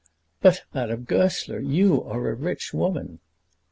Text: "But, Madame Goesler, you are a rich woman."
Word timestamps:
"But, 0.41 0.63
Madame 0.73 1.03
Goesler, 1.03 1.59
you 1.59 2.03
are 2.03 2.27
a 2.29 2.33
rich 2.33 2.73
woman." 2.73 3.19